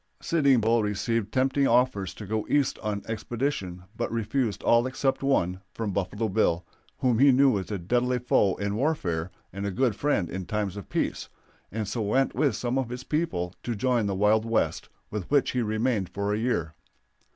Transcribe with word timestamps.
Sitting 0.19 0.59
Bull 0.61 0.81
received 0.81 1.31
tempting 1.31 1.67
offers 1.67 2.15
to 2.15 2.25
go 2.25 2.47
East 2.49 2.79
on 2.79 3.03
exhibition, 3.07 3.83
but 3.95 4.11
refused 4.11 4.63
all 4.63 4.87
except 4.87 5.21
one 5.21 5.61
from 5.75 5.93
Buffalo 5.93 6.27
Bill 6.27 6.65
whom 6.97 7.19
he 7.19 7.31
knew 7.31 7.59
as 7.59 7.69
a 7.69 7.77
deadly 7.77 8.17
foe 8.17 8.55
in 8.55 8.73
warfare 8.75 9.29
and 9.53 9.63
a 9.63 9.69
good 9.69 9.95
friend 9.95 10.27
in 10.27 10.47
times 10.47 10.75
of 10.75 10.89
peace 10.89 11.29
and 11.71 11.87
so 11.87 12.01
went 12.01 12.33
with 12.33 12.55
some 12.55 12.79
of 12.79 12.89
his 12.89 13.03
people 13.03 13.53
to 13.61 13.75
join 13.75 14.07
the 14.07 14.15
Wild 14.15 14.43
West, 14.43 14.89
with 15.11 15.29
which 15.29 15.51
he 15.51 15.61
remained 15.61 16.09
for 16.09 16.33
a 16.33 16.37
year. 16.39 16.73